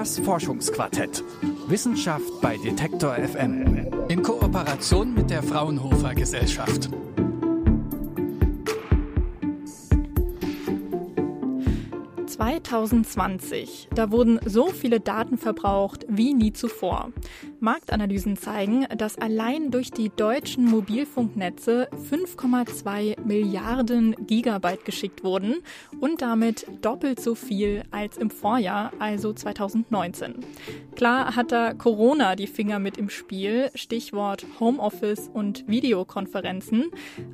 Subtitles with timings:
[0.00, 1.22] Das Forschungsquartett.
[1.68, 3.86] Wissenschaft bei Detektor FM.
[4.08, 6.88] In Kooperation mit der Fraunhofer Gesellschaft.
[12.40, 13.88] 2020.
[13.94, 17.12] Da wurden so viele Daten verbraucht wie nie zuvor.
[17.60, 25.56] Marktanalysen zeigen, dass allein durch die deutschen Mobilfunknetze 5,2 Milliarden Gigabyte geschickt wurden
[26.00, 30.36] und damit doppelt so viel als im Vorjahr, also 2019.
[30.96, 36.86] Klar hat da Corona die Finger mit im Spiel, Stichwort Homeoffice und Videokonferenzen,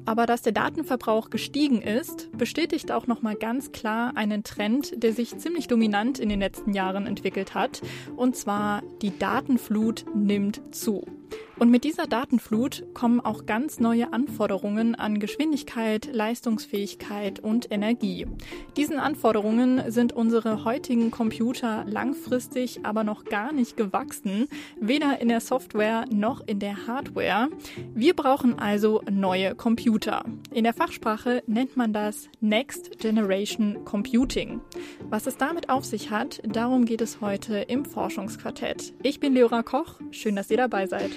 [0.04, 5.12] aber dass der Datenverbrauch gestiegen ist, bestätigt auch noch mal ganz klar einen Trend, der
[5.12, 7.82] sich ziemlich dominant in den letzten Jahren entwickelt hat,
[8.16, 11.04] und zwar die Datenflut nimmt zu.
[11.58, 18.26] Und mit dieser Datenflut kommen auch ganz neue Anforderungen an Geschwindigkeit, Leistungsfähigkeit und Energie.
[18.76, 24.48] Diesen Anforderungen sind unsere heutigen Computer langfristig aber noch gar nicht gewachsen,
[24.78, 27.48] weder in der Software noch in der Hardware.
[27.94, 30.26] Wir brauchen also neue Computer.
[30.52, 34.60] In der Fachsprache nennt man das Next Generation Computing.
[35.08, 38.92] Was es damit auf sich hat, darum geht es heute im Forschungsquartett.
[39.02, 41.12] Ich bin Leora Koch, schön, dass ihr dabei seid.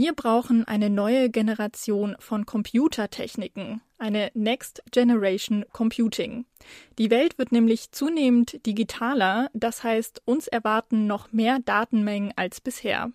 [0.00, 6.46] Wir brauchen eine neue Generation von Computertechniken, eine Next Generation Computing.
[7.00, 13.10] Die Welt wird nämlich zunehmend digitaler, das heißt, uns erwarten noch mehr Datenmengen als bisher.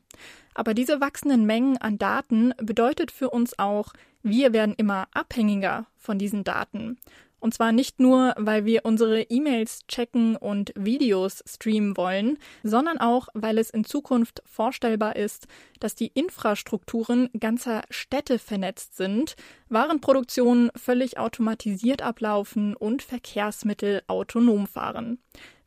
[0.55, 6.19] Aber diese wachsenden Mengen an Daten bedeutet für uns auch, wir werden immer abhängiger von
[6.19, 6.97] diesen Daten.
[7.43, 13.27] Und zwar nicht nur, weil wir unsere E-Mails checken und Videos streamen wollen, sondern auch,
[13.33, 15.47] weil es in Zukunft vorstellbar ist,
[15.81, 19.35] dass die Infrastrukturen ganzer Städte vernetzt sind,
[19.67, 25.19] Warenproduktionen völlig automatisiert ablaufen und Verkehrsmittel autonom fahren.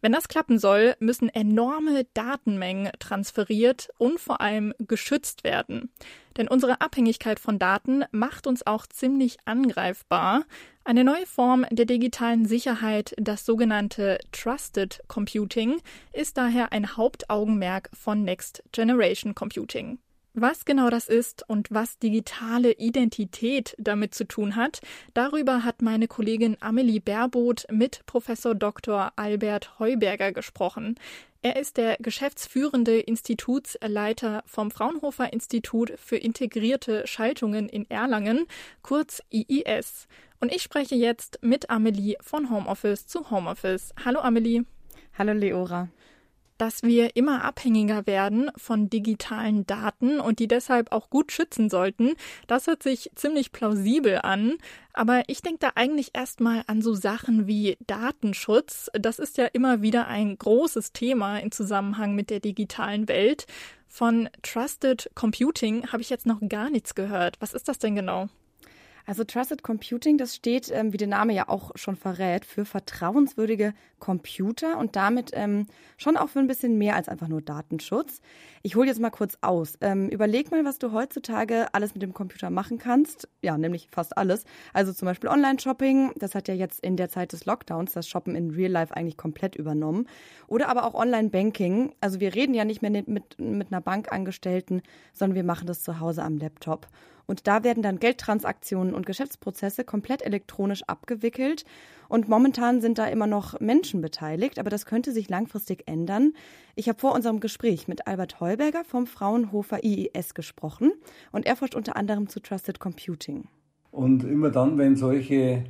[0.06, 5.90] Wenn das klappen soll, müssen enorme Datenmengen transferiert und vor allem geschützt werden.
[6.36, 10.44] Denn unsere Abhängigkeit von Daten macht uns auch ziemlich angreifbar.
[10.84, 18.22] Eine neue Form der digitalen Sicherheit, das sogenannte Trusted Computing, ist daher ein Hauptaugenmerk von
[18.22, 19.98] Next Generation Computing.
[20.38, 24.82] Was genau das ist und was digitale Identität damit zu tun hat,
[25.14, 29.14] darüber hat meine Kollegin Amelie Baerboth mit Professor Dr.
[29.16, 30.96] Albert Heuberger gesprochen.
[31.40, 38.44] Er ist der geschäftsführende Institutsleiter vom Fraunhofer Institut für integrierte Schaltungen in Erlangen,
[38.82, 40.06] kurz IIS.
[40.38, 43.94] Und ich spreche jetzt mit Amelie von Homeoffice zu Homeoffice.
[44.04, 44.66] Hallo Amelie.
[45.16, 45.88] Hallo Leora
[46.58, 52.14] dass wir immer abhängiger werden von digitalen Daten und die deshalb auch gut schützen sollten.
[52.46, 54.54] Das hört sich ziemlich plausibel an.
[54.92, 58.90] Aber ich denke da eigentlich erstmal an so Sachen wie Datenschutz.
[58.94, 63.46] Das ist ja immer wieder ein großes Thema im Zusammenhang mit der digitalen Welt.
[63.88, 67.36] Von Trusted Computing habe ich jetzt noch gar nichts gehört.
[67.40, 68.28] Was ist das denn genau?
[69.06, 73.72] Also Trusted Computing, das steht, ähm, wie der Name ja auch schon verrät, für vertrauenswürdige
[74.00, 78.20] Computer und damit ähm, schon auch für ein bisschen mehr als einfach nur Datenschutz.
[78.62, 79.74] Ich hole jetzt mal kurz aus.
[79.80, 83.28] Ähm, überleg mal, was du heutzutage alles mit dem Computer machen kannst.
[83.42, 84.44] Ja, nämlich fast alles.
[84.72, 86.14] Also zum Beispiel Online-Shopping.
[86.16, 89.16] Das hat ja jetzt in der Zeit des Lockdowns das Shoppen in Real Life eigentlich
[89.16, 90.08] komplett übernommen.
[90.48, 91.94] Oder aber auch Online-Banking.
[92.00, 96.00] Also wir reden ja nicht mehr mit, mit einer Bankangestellten, sondern wir machen das zu
[96.00, 96.88] Hause am Laptop.
[97.26, 101.64] Und da werden dann Geldtransaktionen und Geschäftsprozesse komplett elektronisch abgewickelt.
[102.08, 106.32] Und momentan sind da immer noch Menschen beteiligt, aber das könnte sich langfristig ändern.
[106.76, 110.92] Ich habe vor unserem Gespräch mit Albert Heuberger vom Fraunhofer IIS gesprochen
[111.32, 113.48] und er forscht unter anderem zu Trusted Computing.
[113.90, 115.64] Und immer dann, wenn solche,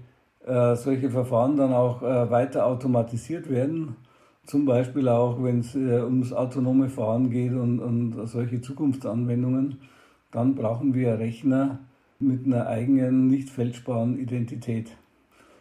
[0.45, 3.97] äh, solche Verfahren dann auch äh, weiter automatisiert werden,
[4.45, 9.81] zum Beispiel auch, wenn es äh, ums autonome Fahren geht und, und solche Zukunftsanwendungen,
[10.37, 11.79] dann brauchen wir Rechner
[12.19, 14.91] mit einer eigenen, nicht fälschbaren Identität.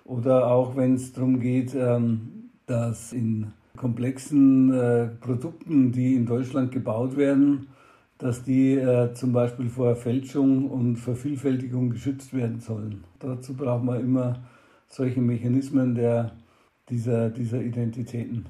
[0.03, 6.73] Oder auch wenn es darum geht, ähm, dass in komplexen äh, Produkten, die in Deutschland
[6.73, 7.67] gebaut werden,
[8.17, 13.05] dass die äh, zum Beispiel vor Fälschung und Vervielfältigung geschützt werden sollen.
[13.19, 14.43] Dazu braucht man immer
[14.89, 16.33] solche Mechanismen der,
[16.89, 18.45] dieser, dieser Identitäten.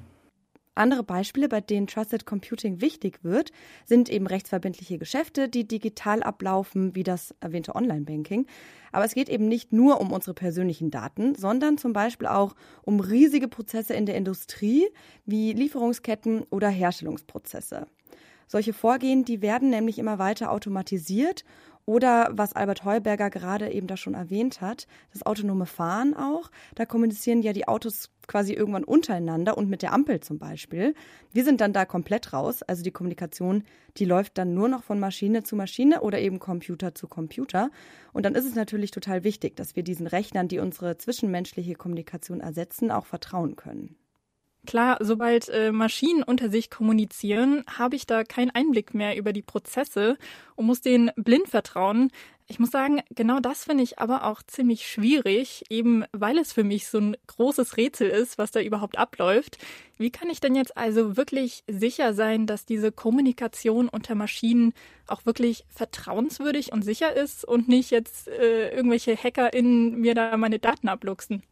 [0.76, 3.50] Andere Beispiele, bei denen Trusted Computing wichtig wird,
[3.86, 8.46] sind eben rechtsverbindliche Geschäfte, die digital ablaufen, wie das erwähnte Online-Banking.
[8.92, 13.00] Aber es geht eben nicht nur um unsere persönlichen Daten, sondern zum Beispiel auch um
[13.00, 14.86] riesige Prozesse in der Industrie,
[15.24, 17.86] wie Lieferungsketten oder Herstellungsprozesse.
[18.46, 21.44] Solche Vorgehen, die werden nämlich immer weiter automatisiert
[21.86, 26.50] Oder was Albert Heuberger gerade eben da schon erwähnt hat, das autonome Fahren auch.
[26.74, 30.94] Da kommunizieren ja die Autos quasi irgendwann untereinander und mit der Ampel zum Beispiel.
[31.32, 32.64] Wir sind dann da komplett raus.
[32.64, 33.62] Also die Kommunikation,
[33.98, 37.70] die läuft dann nur noch von Maschine zu Maschine oder eben Computer zu Computer.
[38.12, 42.40] Und dann ist es natürlich total wichtig, dass wir diesen Rechnern, die unsere zwischenmenschliche Kommunikation
[42.40, 43.96] ersetzen, auch vertrauen können.
[44.66, 49.42] Klar, sobald äh, Maschinen unter sich kommunizieren, habe ich da keinen Einblick mehr über die
[49.42, 50.18] Prozesse
[50.56, 52.10] und muss denen blind vertrauen.
[52.48, 56.62] Ich muss sagen, genau das finde ich aber auch ziemlich schwierig, eben weil es für
[56.62, 59.58] mich so ein großes Rätsel ist, was da überhaupt abläuft.
[59.98, 64.74] Wie kann ich denn jetzt also wirklich sicher sein, dass diese Kommunikation unter Maschinen
[65.06, 70.58] auch wirklich vertrauenswürdig und sicher ist und nicht jetzt äh, irgendwelche HackerInnen mir da meine
[70.58, 71.42] Daten abluchsen?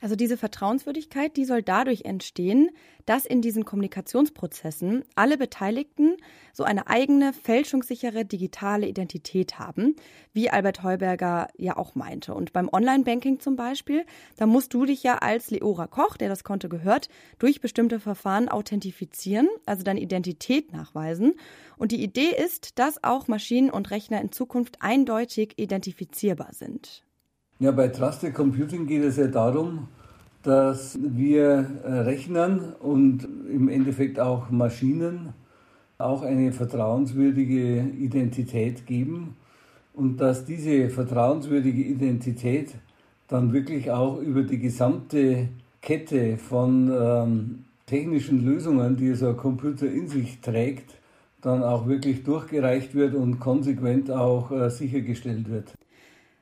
[0.00, 2.70] Also diese Vertrauenswürdigkeit, die soll dadurch entstehen,
[3.06, 6.16] dass in diesen Kommunikationsprozessen alle Beteiligten
[6.52, 9.94] so eine eigene fälschungssichere digitale Identität haben,
[10.32, 12.34] wie Albert Heuberger ja auch meinte.
[12.34, 14.04] Und beim Online-Banking zum Beispiel,
[14.36, 17.08] da musst du dich ja als Leora Koch, der das Konto gehört,
[17.38, 21.34] durch bestimmte Verfahren authentifizieren, also deine Identität nachweisen.
[21.76, 27.05] Und die Idee ist, dass auch Maschinen und Rechner in Zukunft eindeutig identifizierbar sind.
[27.58, 29.88] Ja, bei Trusted Computing geht es ja darum,
[30.42, 35.32] dass wir äh, Rechnern und im Endeffekt auch Maschinen
[35.96, 39.36] auch eine vertrauenswürdige Identität geben
[39.94, 42.74] und dass diese vertrauenswürdige Identität
[43.26, 45.48] dann wirklich auch über die gesamte
[45.80, 50.98] Kette von ähm, technischen Lösungen, die so ein Computer in sich trägt,
[51.40, 55.75] dann auch wirklich durchgereicht wird und konsequent auch äh, sichergestellt wird.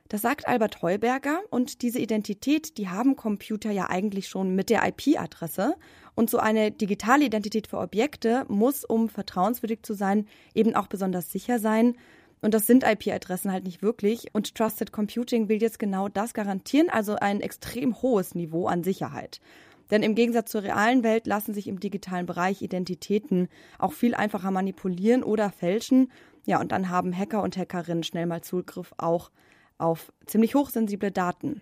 [0.07, 4.83] Das sagt Albert Heuberger und diese Identität, die haben Computer ja eigentlich schon mit der
[4.87, 5.75] IP-Adresse.
[6.13, 11.31] Und so eine digitale Identität für Objekte muss, um vertrauenswürdig zu sein, eben auch besonders
[11.31, 11.95] sicher sein.
[12.41, 14.27] Und das sind IP-Adressen halt nicht wirklich.
[14.33, 19.41] Und Trusted Computing will jetzt genau das garantieren, also ein extrem hohes Niveau an Sicherheit.
[19.89, 23.49] Denn im Gegensatz zur realen Welt lassen sich im digitalen Bereich Identitäten
[23.79, 26.11] auch viel einfacher manipulieren oder fälschen.
[26.45, 29.31] Ja, und dann haben Hacker und Hackerinnen schnell mal Zugriff auch
[29.77, 31.61] auf ziemlich hochsensible Daten.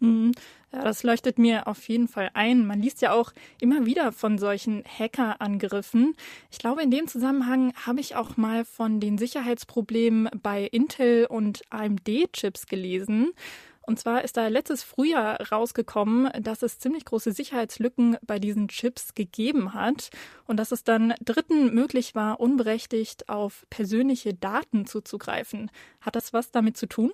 [0.00, 0.32] Mhm.
[0.72, 2.66] Ja, das leuchtet mir auf jeden Fall ein.
[2.66, 6.14] Man liest ja auch immer wieder von solchen Hackerangriffen.
[6.50, 11.62] Ich glaube, in dem Zusammenhang habe ich auch mal von den Sicherheitsproblemen bei Intel und
[11.70, 13.32] AMD-Chips gelesen.
[13.86, 19.14] Und zwar ist da letztes Frühjahr rausgekommen, dass es ziemlich große Sicherheitslücken bei diesen Chips
[19.14, 20.10] gegeben hat
[20.44, 25.70] und dass es dann Dritten möglich war, unberechtigt auf persönliche Daten zuzugreifen.
[26.00, 27.12] Hat das was damit zu tun?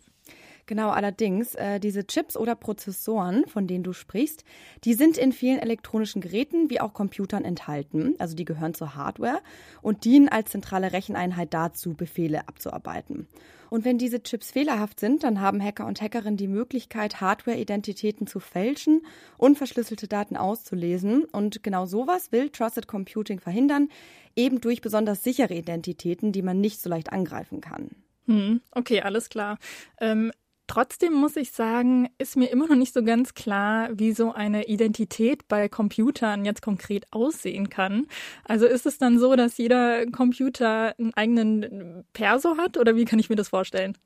[0.66, 4.44] Genau, allerdings, äh, diese Chips oder Prozessoren, von denen du sprichst,
[4.84, 8.14] die sind in vielen elektronischen Geräten wie auch Computern enthalten.
[8.18, 9.40] Also die gehören zur Hardware
[9.82, 13.26] und dienen als zentrale Recheneinheit dazu, Befehle abzuarbeiten.
[13.70, 18.38] Und wenn diese Chips fehlerhaft sind, dann haben Hacker und Hackerinnen die Möglichkeit, Hardware-Identitäten zu
[18.38, 19.00] fälschen
[19.38, 21.24] und verschlüsselte Daten auszulesen.
[21.24, 23.88] Und genau sowas will Trusted Computing verhindern,
[24.36, 27.90] eben durch besonders sichere Identitäten, die man nicht so leicht angreifen kann.
[28.26, 29.58] Hm, okay, alles klar.
[30.00, 30.32] Ähm,
[30.66, 34.68] Trotzdem muss ich sagen, ist mir immer noch nicht so ganz klar, wie so eine
[34.68, 38.06] Identität bei Computern jetzt konkret aussehen kann.
[38.44, 43.18] Also ist es dann so, dass jeder Computer einen eigenen Perso hat oder wie kann
[43.18, 43.98] ich mir das vorstellen?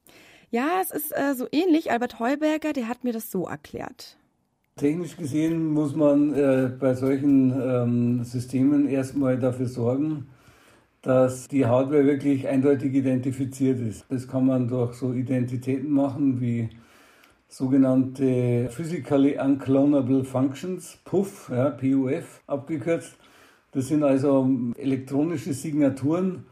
[0.51, 1.91] Ja, es ist äh, so ähnlich.
[1.91, 4.17] Albert Heuberger, der hat mir das so erklärt.
[4.77, 10.29] Technisch gesehen muss man äh, bei solchen ähm, Systemen erstmal dafür sorgen,
[11.07, 14.05] dass die Hardware wirklich eindeutig identifiziert ist.
[14.09, 16.69] Das kann man durch so Identitäten machen wie
[17.49, 23.17] sogenannte Physically Unclonable Functions, PUF, ja, PUF abgekürzt.
[23.71, 26.45] Das sind also elektronische Signaturen,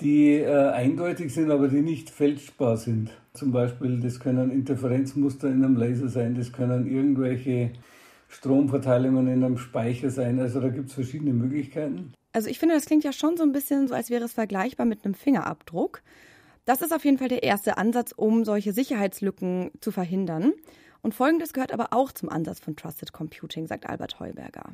[0.00, 3.10] die äh, eindeutig sind, aber die nicht fälschbar sind.
[3.34, 7.72] Zum Beispiel, das können Interferenzmuster in einem Laser sein, das können irgendwelche
[8.32, 10.40] Stromverteilungen in einem Speicher sein.
[10.40, 12.14] Also da gibt es verschiedene Möglichkeiten.
[12.32, 14.86] Also ich finde, das klingt ja schon so ein bisschen so, als wäre es vergleichbar
[14.86, 16.02] mit einem Fingerabdruck.
[16.64, 20.52] Das ist auf jeden Fall der erste Ansatz, um solche Sicherheitslücken zu verhindern.
[21.02, 24.72] Und folgendes gehört aber auch zum Ansatz von Trusted Computing, sagt Albert Heuberger.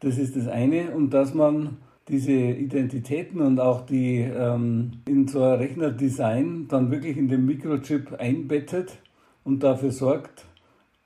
[0.00, 5.42] Das ist das eine und dass man diese Identitäten und auch die ähm, in so
[5.42, 8.98] ein Rechnerdesign dann wirklich in den Mikrochip einbettet
[9.44, 10.44] und dafür sorgt,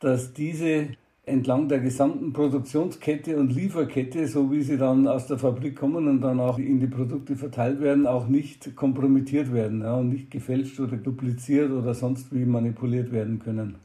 [0.00, 0.88] dass diese
[1.24, 6.20] entlang der gesamten Produktionskette und Lieferkette, so wie sie dann aus der Fabrik kommen und
[6.20, 10.80] dann auch in die Produkte verteilt werden, auch nicht kompromittiert werden ja, und nicht gefälscht
[10.80, 13.76] oder dupliziert oder sonst wie manipuliert werden können.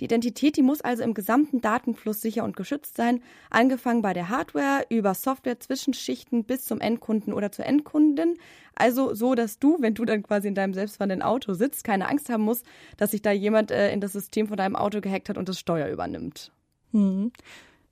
[0.00, 4.30] Die Identität, die muss also im gesamten Datenfluss sicher und geschützt sein, angefangen bei der
[4.30, 8.38] Hardware, über Software-Zwischenschichten bis zum Endkunden oder zur Endkundin.
[8.74, 12.30] Also so, dass du, wenn du dann quasi in deinem selbstfahrenden Auto sitzt, keine Angst
[12.30, 12.64] haben musst,
[12.96, 15.58] dass sich da jemand äh, in das System von deinem Auto gehackt hat und das
[15.58, 16.50] Steuer übernimmt.
[16.92, 17.30] Hm.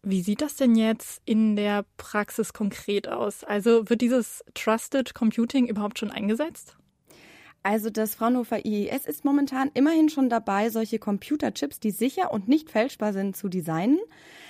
[0.03, 3.45] Wie sieht das denn jetzt in der Praxis konkret aus?
[3.45, 6.79] Also wird dieses Trusted Computing überhaupt schon eingesetzt?
[7.69, 12.71] Also das Fraunhofer IES ist momentan immerhin schon dabei, solche Computerchips, die sicher und nicht
[12.71, 13.99] fälschbar sind, zu designen.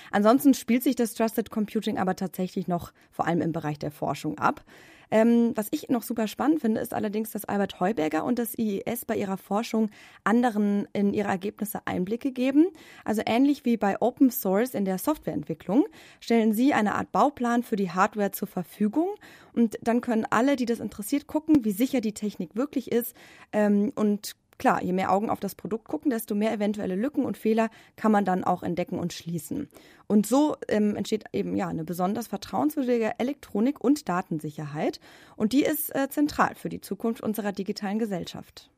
[0.09, 4.37] Ansonsten spielt sich das Trusted Computing aber tatsächlich noch vor allem im Bereich der Forschung
[4.37, 4.63] ab.
[5.11, 9.05] Ähm, was ich noch super spannend finde, ist allerdings, dass Albert Heuberger und das IES
[9.05, 9.89] bei ihrer Forschung
[10.23, 12.67] anderen in ihre Ergebnisse Einblicke geben.
[13.03, 15.85] Also ähnlich wie bei Open Source in der Softwareentwicklung
[16.19, 19.09] stellen sie eine Art Bauplan für die Hardware zur Verfügung
[19.53, 23.15] und dann können alle, die das interessiert, gucken, wie sicher die Technik wirklich ist
[23.51, 27.37] ähm, und Klar, je mehr Augen auf das Produkt gucken, desto mehr eventuelle Lücken und
[27.37, 29.69] Fehler kann man dann auch entdecken und schließen.
[30.05, 34.99] Und so ähm, entsteht eben ja eine besonders vertrauenswürdige Elektronik- und Datensicherheit.
[35.37, 38.69] Und die ist äh, zentral für die Zukunft unserer digitalen Gesellschaft.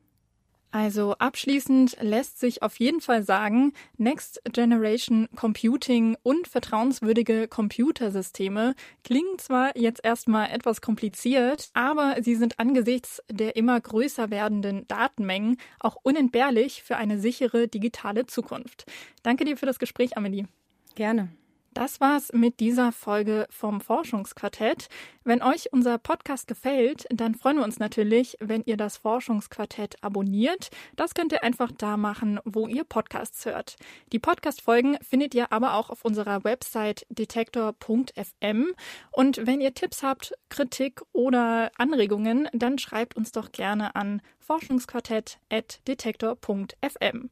[0.72, 8.74] Also abschließend lässt sich auf jeden Fall sagen, Next Generation Computing und vertrauenswürdige Computersysteme
[9.04, 15.58] klingen zwar jetzt erstmal etwas kompliziert, aber sie sind angesichts der immer größer werdenden Datenmengen
[15.78, 18.86] auch unentbehrlich für eine sichere digitale Zukunft.
[19.22, 20.46] Danke dir für das Gespräch, Amelie.
[20.94, 21.28] Gerne.
[21.74, 24.90] Das war's mit dieser Folge vom Forschungsquartett.
[25.24, 30.68] Wenn euch unser Podcast gefällt, dann freuen wir uns natürlich, wenn ihr das Forschungsquartett abonniert.
[30.96, 33.76] Das könnt ihr einfach da machen, wo ihr Podcasts hört.
[34.12, 38.74] Die Podcast-Folgen findet ihr aber auch auf unserer Website detektor.fm.
[39.10, 47.30] Und wenn ihr Tipps habt, Kritik oder Anregungen, dann schreibt uns doch gerne an forschungsquartett.detektor.fm.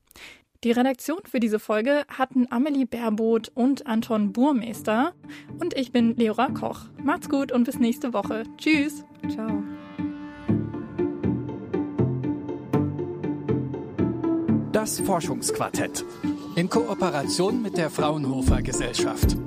[0.62, 5.14] Die Redaktion für diese Folge hatten Amelie Baerboth und Anton Burmeister.
[5.58, 6.82] Und ich bin Leora Koch.
[7.02, 8.42] Macht's gut und bis nächste Woche.
[8.58, 9.02] Tschüss.
[9.30, 9.62] Ciao.
[14.72, 16.04] Das Forschungsquartett
[16.56, 19.38] in Kooperation mit der Fraunhofer Gesellschaft.